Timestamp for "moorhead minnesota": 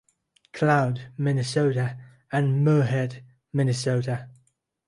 2.65-4.29